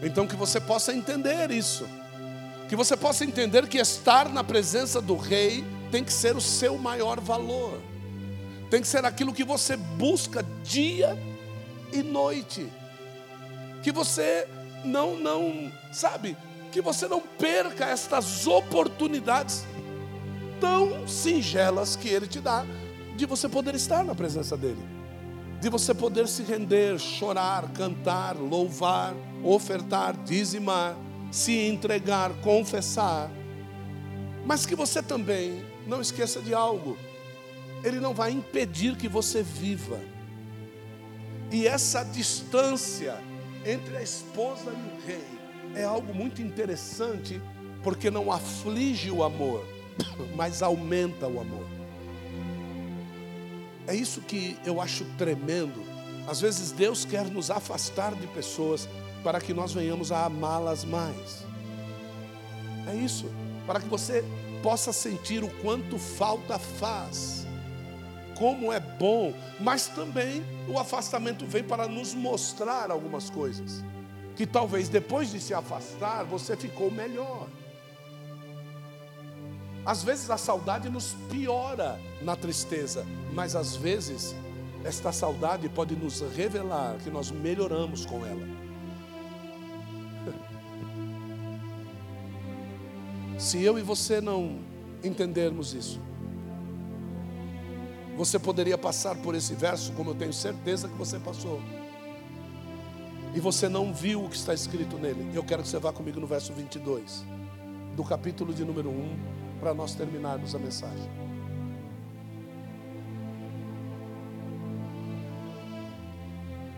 [0.00, 1.84] Então que você possa entender isso.
[2.68, 6.78] Que você possa entender que estar na presença do rei tem que ser o seu
[6.78, 7.80] maior valor.
[8.70, 11.18] Tem que ser aquilo que você busca dia
[11.92, 12.64] e noite.
[13.82, 14.46] Que você
[14.84, 16.36] não não, sabe,
[16.70, 19.64] que você não perca estas oportunidades
[20.60, 22.64] tão singelas que ele te dá
[23.18, 24.82] de você poder estar na presença dele.
[25.60, 30.96] De você poder se render, chorar, cantar, louvar ofertar, dizimar,
[31.30, 33.30] se entregar, confessar.
[34.44, 36.96] Mas que você também não esqueça de algo.
[37.84, 40.00] Ele não vai impedir que você viva.
[41.50, 43.16] E essa distância
[43.64, 45.38] entre a esposa e o rei
[45.74, 47.40] é algo muito interessante,
[47.82, 49.64] porque não aflige o amor,
[50.34, 51.77] mas aumenta o amor.
[53.88, 55.82] É isso que eu acho tremendo.
[56.28, 58.86] Às vezes Deus quer nos afastar de pessoas
[59.24, 61.42] para que nós venhamos a amá-las mais.
[62.86, 63.24] É isso,
[63.66, 64.22] para que você
[64.62, 67.46] possa sentir o quanto falta faz,
[68.36, 73.82] como é bom, mas também o afastamento vem para nos mostrar algumas coisas,
[74.36, 77.48] que talvez depois de se afastar você ficou melhor.
[79.88, 84.36] Às vezes a saudade nos piora na tristeza, mas às vezes
[84.84, 88.46] esta saudade pode nos revelar que nós melhoramos com ela.
[93.40, 94.58] Se eu e você não
[95.02, 95.98] entendermos isso,
[98.18, 101.62] Você poderia passar por esse verso, como eu tenho certeza que você passou,
[103.32, 105.30] e você não viu o que está escrito nele.
[105.32, 107.24] Eu quero que você vá comigo no verso 22,
[107.94, 111.08] do capítulo de número 1, para nós terminarmos a mensagem.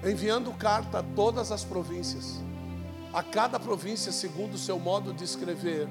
[0.05, 2.43] Enviando carta a todas as províncias,
[3.13, 5.89] a cada província segundo o seu modo de escrever,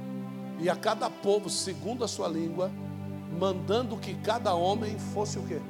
[0.60, 2.70] e a cada povo segundo a sua língua,
[3.40, 5.62] mandando que cada homem fosse o quê?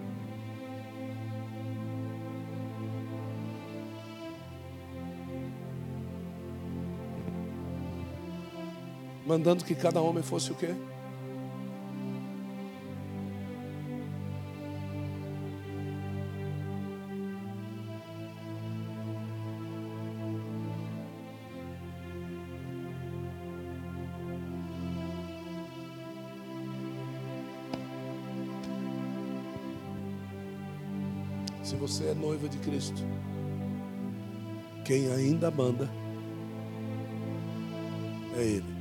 [9.28, 10.74] Mandando que cada homem fosse o quê?
[31.90, 33.02] Você é noiva de Cristo,
[34.86, 35.90] quem ainda manda
[38.38, 38.80] é Ele.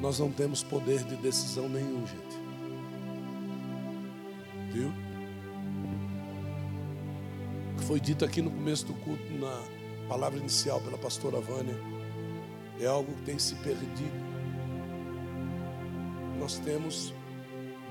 [0.00, 2.36] Nós não temos poder de decisão nenhum, gente.
[4.72, 4.92] Viu?
[7.72, 9.62] O que foi dito aqui no começo do culto, na
[10.08, 11.76] palavra inicial pela pastora Vânia,
[12.80, 14.26] é algo que tem se perdido.
[16.38, 17.14] Nós temos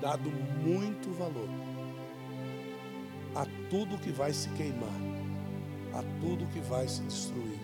[0.01, 1.49] dado muito valor
[3.35, 4.89] a tudo que vai se queimar,
[5.93, 7.59] a tudo que vai se destruir.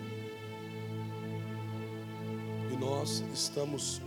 [2.70, 4.02] E nós estamos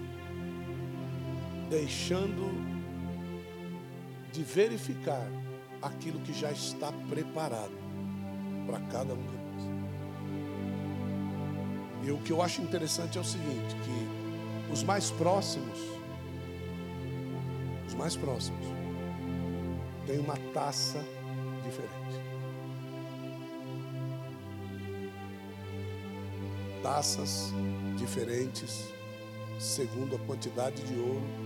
[1.69, 2.51] deixando
[4.31, 5.27] de verificar
[5.81, 7.73] aquilo que já está preparado
[8.65, 9.45] para cada um de nós.
[12.03, 15.94] E o que eu acho interessante é o seguinte, que os mais próximos, os
[17.95, 18.65] mais próximos,
[20.05, 21.03] têm uma taça
[21.63, 22.23] diferente.
[26.84, 27.51] Taças
[27.97, 28.89] diferentes,
[29.60, 31.45] segundo a quantidade de ouro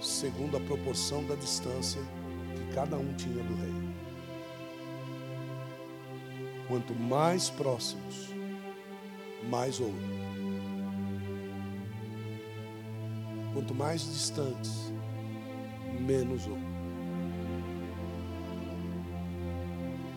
[0.00, 2.00] segundo a proporção da distância
[2.54, 3.74] que cada um tinha do rei.
[6.66, 8.28] Quanto mais próximos,
[9.48, 9.94] mais ouro.
[13.52, 14.89] Quanto mais distantes,
[16.10, 16.60] menos ouro.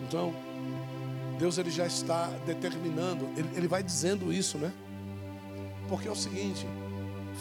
[0.02, 0.34] Então,
[1.38, 4.72] Deus ele já está determinando, ele, ele vai dizendo isso, né?
[5.88, 6.66] Porque é o seguinte,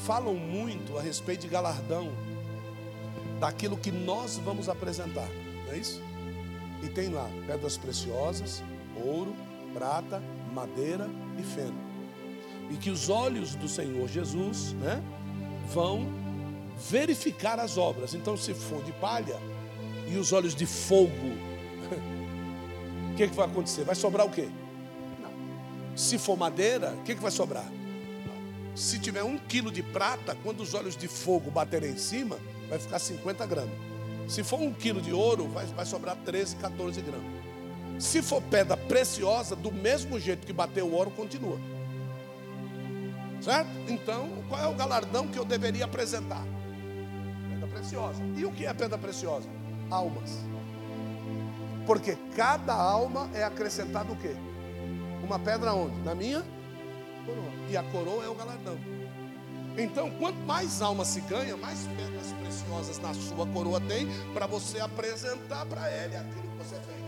[0.05, 2.11] falam muito a respeito de galardão
[3.39, 5.27] daquilo que nós vamos apresentar,
[5.65, 6.01] não é isso?
[6.81, 8.63] E tem lá pedras preciosas,
[9.03, 9.33] ouro,
[9.73, 10.21] prata,
[10.53, 11.81] madeira e feno.
[12.69, 15.01] E que os olhos do Senhor Jesus, né,
[15.73, 16.22] vão
[16.77, 18.13] verificar as obras.
[18.13, 19.39] Então, se for de palha
[20.07, 21.11] e os olhos de fogo,
[23.11, 23.83] o que, que vai acontecer?
[23.83, 24.49] Vai sobrar o quê?
[25.21, 25.97] Não.
[25.97, 27.69] Se for madeira, o que, que vai sobrar?
[28.75, 32.79] Se tiver um quilo de prata, quando os olhos de fogo baterem em cima, vai
[32.79, 33.77] ficar 50 gramas.
[34.27, 37.43] Se for um quilo de ouro, vai, vai sobrar 13, 14 gramas.
[37.99, 41.59] Se for pedra preciosa, do mesmo jeito que bateu o ouro, continua.
[43.41, 43.69] Certo?
[43.87, 46.43] Então, qual é o galardão que eu deveria apresentar?
[47.83, 48.23] Preciosa.
[48.37, 49.49] E o que é pedra preciosa?
[49.91, 50.39] Almas.
[51.85, 54.33] Porque cada alma é acrescentado o quê?
[55.21, 55.99] Uma pedra onde?
[55.99, 56.41] Na minha
[57.25, 57.51] coroa.
[57.69, 58.77] E a coroa é o galardão.
[59.77, 64.79] Então, quanto mais alma se ganha, mais pedras preciosas na sua coroa tem para você
[64.79, 67.03] apresentar para ele aquilo que você fez.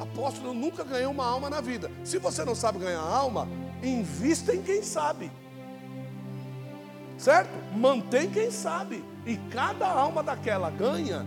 [0.00, 1.92] Apóstolo, eu nunca ganhei uma alma na vida.
[2.02, 3.48] Se você não sabe ganhar alma,
[3.84, 5.30] invista em quem sabe.
[7.16, 7.50] Certo?
[7.76, 9.04] Mantém quem sabe.
[9.28, 11.26] E cada alma daquela ganha,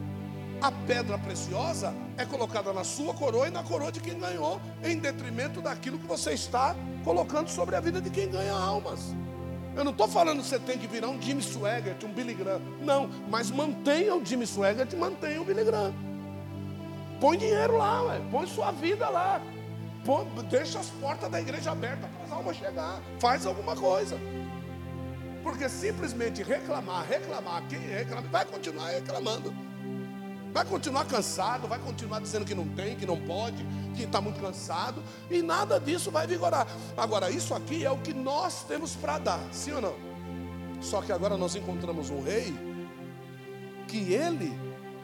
[0.60, 4.98] a pedra preciosa é colocada na sua coroa e na coroa de quem ganhou, em
[4.98, 9.16] detrimento daquilo que você está colocando sobre a vida de quem ganha almas.
[9.76, 12.62] Eu não estou falando que você tem que virar um Jimmy Swaggart, um Billy Graham.
[12.82, 15.93] Não, mas mantenha o Jimmy Swaggart e mantenha o Billy Graham.
[17.20, 18.20] Põe dinheiro lá, ué.
[18.32, 19.39] põe sua vida lá.
[20.04, 22.99] Põe, deixa as portas da igreja abertas para as almas chegar.
[23.20, 24.18] Faz alguma coisa.
[25.44, 29.54] Porque simplesmente reclamar, reclamar, quem reclama, vai continuar reclamando.
[30.54, 33.66] Vai continuar cansado, vai continuar dizendo que não tem, que não pode,
[33.96, 36.68] que está muito cansado, e nada disso vai vigorar.
[36.98, 39.96] Agora, isso aqui é o que nós temos para dar, sim ou não?
[40.82, 42.54] Só que agora nós encontramos um rei
[43.88, 44.52] que ele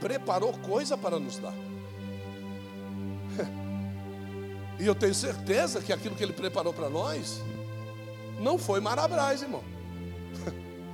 [0.02, 1.54] preparou coisa para nos dar.
[4.80, 7.42] E eu tenho certeza que aquilo que ele preparou para nós
[8.40, 9.64] não foi marabras, irmão.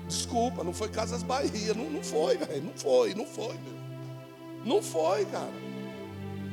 [0.08, 1.74] Desculpa, não foi Casas Bahia.
[1.74, 2.64] Não, não foi, velho.
[2.64, 3.84] Não foi, não foi, meu.
[4.66, 5.51] Não foi, cara.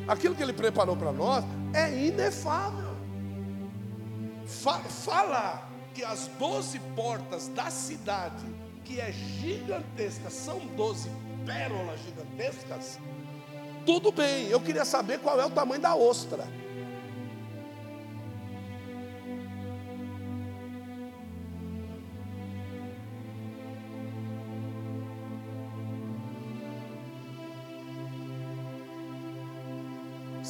[0.08, 2.90] Aquilo que ele preparou para nós é inefável.
[4.46, 8.44] Fala que as doze portas da cidade,
[8.84, 11.10] que é gigantesca, são doze
[11.46, 12.98] pérolas gigantescas.
[13.86, 16.46] Tudo bem, eu queria saber qual é o tamanho da ostra.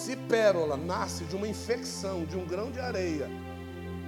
[0.00, 3.28] Se pérola nasce de uma infecção, de um grão de areia,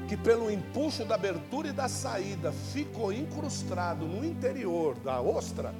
[0.08, 5.74] que pelo empuxo da abertura e da saída ficou incrustado no interior da ostra,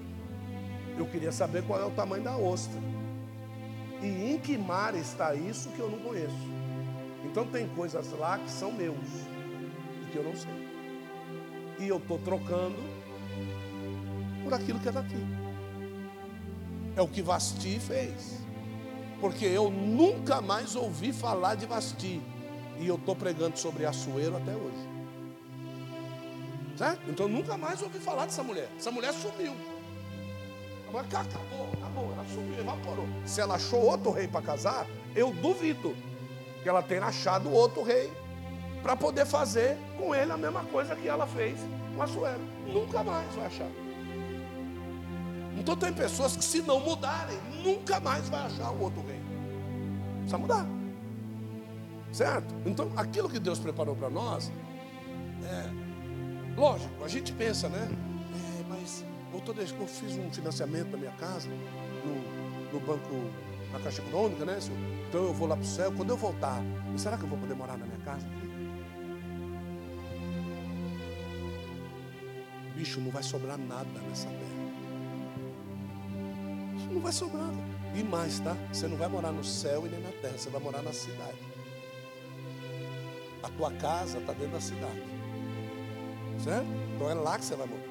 [0.99, 2.79] eu queria saber qual é o tamanho da ostra.
[4.03, 6.47] E em que mar está isso que eu não conheço.
[7.25, 8.99] Então tem coisas lá que são meus
[10.03, 10.69] e que eu não sei.
[11.79, 12.77] E eu estou trocando
[14.45, 15.27] por aquilo que é daqui.
[16.97, 18.42] É o que Vasti fez
[19.23, 22.21] porque eu nunca mais ouvi falar de Vasti.
[22.81, 24.89] E eu estou pregando sobre Açoeiro até hoje.
[26.77, 27.09] Certo?
[27.09, 28.69] Então eu nunca mais ouvi falar dessa mulher.
[28.77, 29.55] Essa mulher sumiu.
[30.89, 33.07] Agora acabou, acabou, ela sumiu, evaporou.
[33.25, 35.95] Se ela achou outro rei para casar, eu duvido
[36.61, 38.13] que ela tenha achado outro rei
[38.83, 41.61] para poder fazer com ele a mesma coisa que ela fez
[41.95, 42.41] com Açoeiro.
[42.67, 43.82] Nunca mais vai achar.
[45.63, 49.21] Então tem pessoas que se não mudarem, nunca mais vai achar o outro rei.
[50.17, 50.67] Precisa mudar.
[52.11, 52.53] Certo?
[52.67, 54.51] Então aquilo que Deus preparou para nós,
[55.45, 55.71] é,
[56.61, 57.89] lógico, a gente pensa, né?
[58.59, 63.31] É, mas eu, tô, eu fiz um financiamento na minha casa, no, no banco,
[63.73, 64.59] na Caixa Econômica, né?
[65.09, 65.93] Então eu vou lá para o céu.
[65.93, 66.61] Quando eu voltar,
[66.97, 68.27] será que eu vou poder morar na minha casa?
[72.75, 74.62] Bicho, não vai sobrar nada nessa terra
[76.93, 77.51] não vai sobrar.
[77.95, 78.57] E mais, tá?
[78.73, 81.39] Você não vai morar no céu e nem na terra, você vai morar na cidade.
[83.43, 85.03] A tua casa está dentro da cidade.
[86.43, 86.67] Certo?
[86.95, 87.83] Então é lá que você vai morar.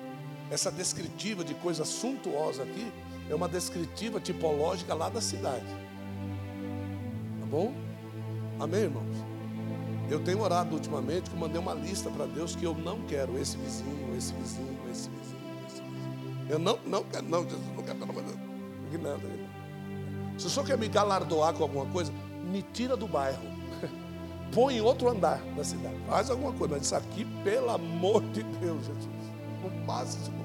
[0.50, 2.92] Essa descritiva de coisa suntuosa aqui
[3.30, 5.66] é uma descritiva tipológica lá da cidade.
[7.40, 7.74] Tá bom?
[8.60, 9.32] Amém, irmãos?
[10.10, 13.56] Eu tenho orado ultimamente que mandei uma lista para Deus que eu não quero esse
[13.56, 16.50] vizinho, esse vizinho, esse vizinho, esse vizinho.
[16.50, 18.51] Eu não, não quero, não, Jesus, não quero, pelo amor
[20.38, 22.12] Se o senhor quer me galardoar com alguma coisa,
[22.44, 23.40] me tira do bairro.
[24.54, 25.96] Põe em outro andar da cidade.
[26.08, 26.76] Faz alguma coisa.
[26.76, 29.10] Mas isso aqui, pelo amor de Deus, Jesus.
[29.62, 30.42] Não passe isso comigo.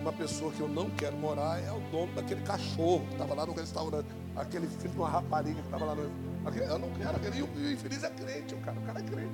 [0.00, 3.46] Uma pessoa que eu não quero morar é o dono daquele cachorro que estava lá
[3.46, 4.08] no restaurante.
[4.34, 6.02] Aquele filho de uma rapariga que estava lá no.
[6.02, 7.16] Eu não quero.
[7.16, 8.78] Aquele, e o infeliz é crente, o cara.
[8.78, 9.32] O cara é crente.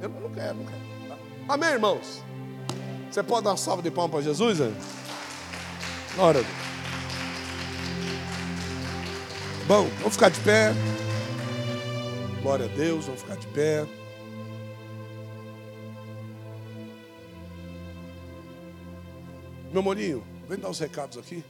[0.00, 0.82] Eu não quero, não quero.
[1.08, 1.16] Tá?
[1.48, 2.22] Amém, irmãos?
[3.10, 4.58] Você pode dar uma salva de palmas para Jesus?
[6.16, 6.71] Glória a Deus.
[9.66, 10.72] Bom, vamos ficar de pé.
[12.42, 13.86] Glória a Deus, vamos ficar de pé.
[19.72, 21.44] Meu molinho, vem dar os recados aqui.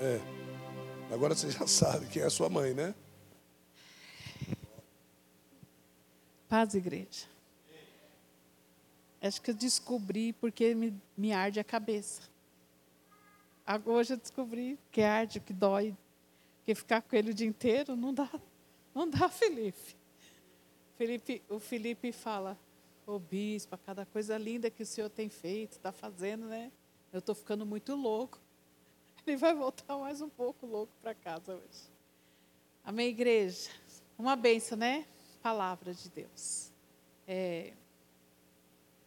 [0.00, 0.20] É.
[1.10, 2.94] Agora você já sabe quem é a sua mãe, né?
[6.46, 7.26] Paz, igreja.
[9.22, 12.22] Acho que eu descobri porque me, me arde a cabeça.
[13.66, 15.96] Agora eu descobri que arde, que dói
[16.70, 18.30] porque ficar com ele o dia inteiro não dá,
[18.94, 19.96] não dá, Felipe.
[20.96, 22.56] Felipe o Felipe fala,
[23.06, 26.70] ô bispo, cada coisa linda que o senhor tem feito, está fazendo, né?
[27.12, 28.38] Eu estou ficando muito louco.
[29.26, 31.90] Ele vai voltar mais um pouco louco para casa hoje.
[32.84, 33.70] Amém, igreja?
[34.16, 35.04] Uma benção, né?
[35.42, 36.70] Palavra de Deus.
[37.26, 37.72] É,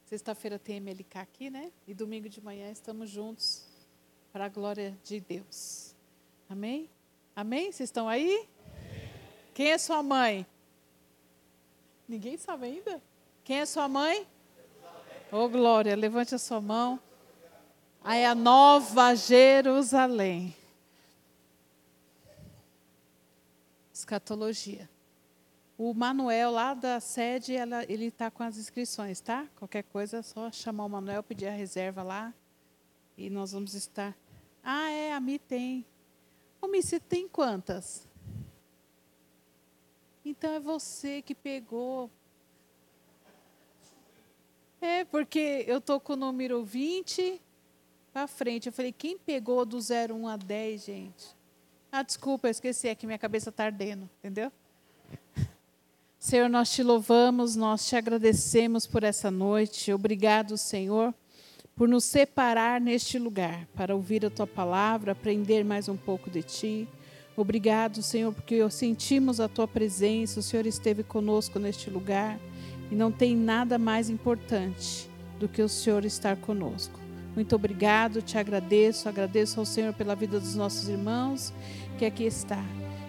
[0.06, 1.72] Sexta-feira tem MLK aqui, né?
[1.88, 3.66] E domingo de manhã estamos juntos
[4.34, 5.96] para a glória de Deus.
[6.50, 6.90] Amém?
[7.36, 7.72] Amém?
[7.72, 8.48] Vocês estão aí?
[9.54, 10.46] Quem é sua mãe?
[12.08, 13.02] Ninguém sabe ainda?
[13.44, 14.28] Quem é sua mãe?
[15.32, 17.00] Ô oh, glória, levante a sua mão.
[18.04, 20.56] Aí é a nova Jerusalém.
[23.92, 24.90] Escatologia.
[25.76, 29.48] O Manuel lá da sede, ela, ele está com as inscrições, tá?
[29.56, 32.32] Qualquer coisa é só chamar o Manuel, pedir a reserva lá.
[33.18, 34.16] E nós vamos estar.
[34.64, 35.86] Ah, é, a Mi tem.
[36.64, 38.08] Ô, Mi, você tem quantas?
[40.24, 42.10] Então é você que pegou.
[44.80, 47.42] É, porque eu tô com o número 20
[48.14, 48.68] para frente.
[48.68, 51.36] Eu falei, quem pegou do 01 a 10, gente?
[51.92, 54.50] Ah, desculpa, eu esqueci, é que minha cabeça está ardendo, entendeu?
[56.18, 59.92] Senhor, nós te louvamos, nós te agradecemos por essa noite.
[59.92, 61.14] Obrigado, Senhor,
[61.76, 66.44] por nos separar neste lugar para ouvir a tua palavra, aprender mais um pouco de
[66.44, 66.88] ti.
[67.36, 72.40] Obrigado, Senhor, porque sentimos a tua presença, o Senhor esteve conosco neste lugar
[72.92, 75.10] e não tem nada mais importante
[75.40, 77.00] do que o Senhor estar conosco.
[77.34, 81.52] Muito obrigado, te agradeço, agradeço ao Senhor pela vida dos nossos irmãos
[81.98, 82.64] que aqui está.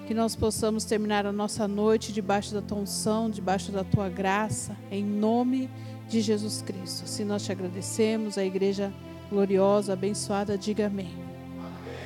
[0.06, 4.76] Que nós possamos terminar a nossa noite debaixo da tua unção, debaixo da tua graça,
[4.90, 7.06] em nome de Jesus Cristo.
[7.06, 8.92] Se nós te agradecemos, a igreja
[9.30, 11.12] gloriosa, abençoada, diga amém.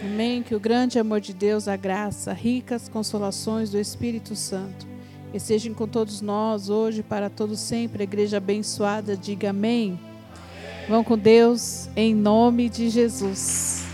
[0.00, 0.42] Amém.
[0.42, 4.86] Que o grande amor de Deus, a graça, ricas consolações do Espírito Santo
[5.32, 8.02] estejam com todos nós hoje, para todos sempre.
[8.02, 9.98] A igreja abençoada, diga amém.
[10.88, 13.84] Vão com Deus, em nome de Jesus.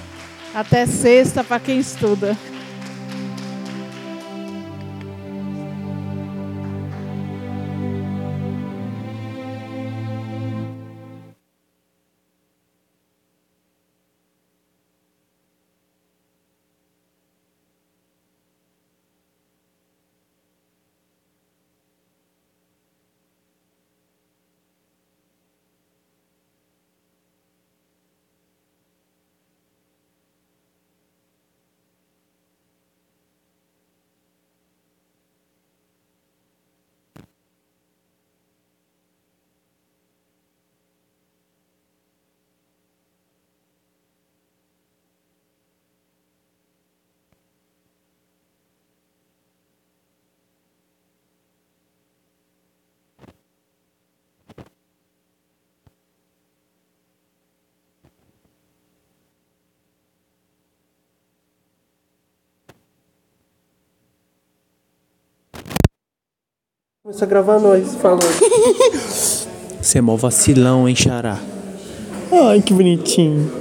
[0.54, 2.36] Até sexta para quem estuda.
[67.04, 68.24] Começa a gravar nós falando.
[69.78, 71.38] Você é mó vacilão, hein, Xará?
[72.32, 73.52] Ai, que bonitinho.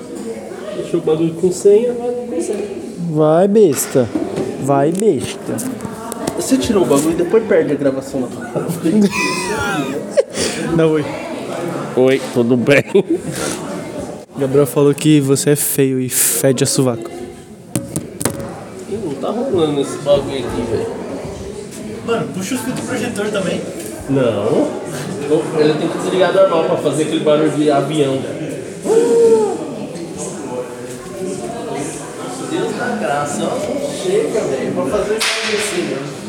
[0.77, 2.65] Deixou o bagulho com senha, vai com senha.
[3.11, 4.07] Vai, besta.
[4.61, 5.57] Vai, besta.
[6.37, 8.71] Você tirou o bagulho e depois perde a gravação na palavra.
[10.77, 11.03] Dá oi.
[11.97, 12.85] Oi, tudo bem?
[14.37, 17.11] Gabriel falou que você é feio e fede a sovaco.
[18.89, 21.02] Ih, Não tá rolando esse bagulho aqui, velho.
[22.05, 23.61] Mano, puxa o filtro projetor também.
[24.09, 24.83] Não.
[25.57, 28.19] Ele tem que desligar normal pra fazer aquele barulho de avião.
[32.51, 34.03] Deus da graça, ó.
[34.03, 34.73] Chega, velho.
[34.73, 36.22] Pra fazer isso assim, né?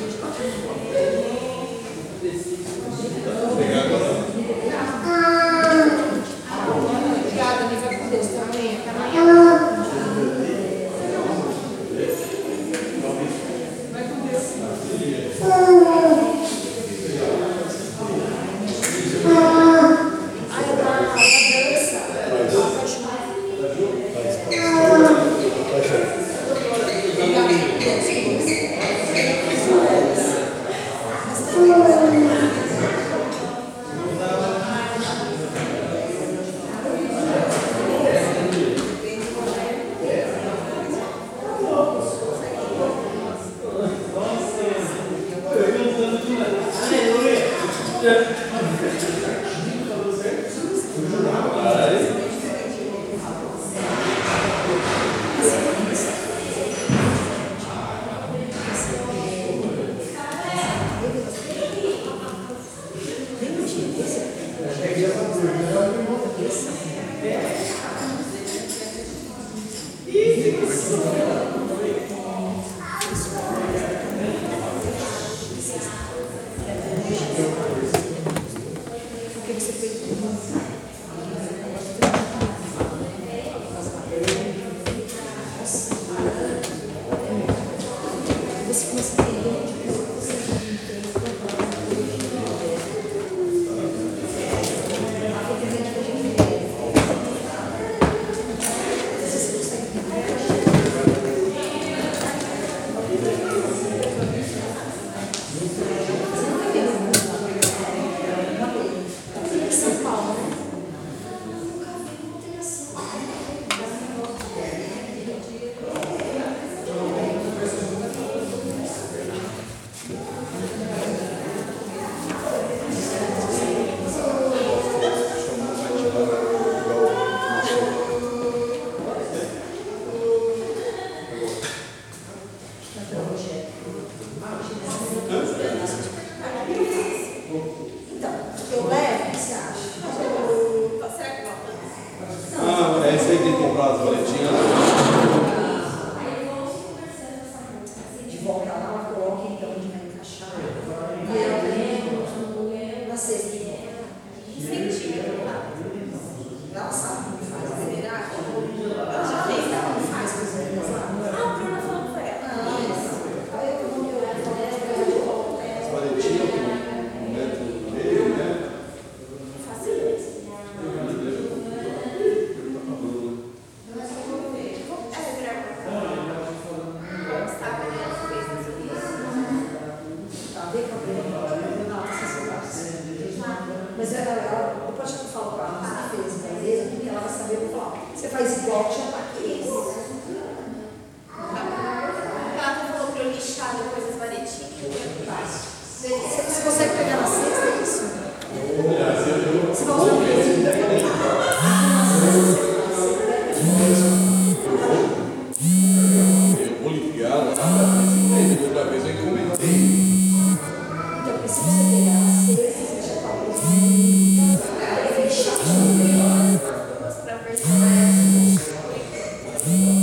[219.65, 219.94] Você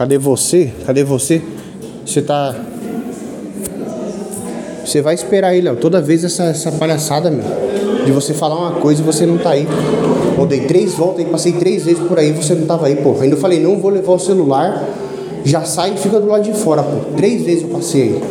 [0.00, 0.72] cadê você?
[0.86, 1.42] Cadê você?
[2.06, 2.54] Você tá.
[4.82, 5.76] Você vai esperar aí, Léo.
[5.76, 7.44] Toda vez essa, essa palhaçada, meu.
[8.06, 9.68] De você falar uma coisa e você não tá aí.
[10.38, 13.14] Eu dei três voltas e passei três vezes por aí você não tava aí, pô.
[13.20, 14.88] Ainda eu falei, não vou levar o celular.
[15.44, 17.14] Já sai e fica do lado de fora, pô.
[17.14, 18.22] Três vezes eu passei aí.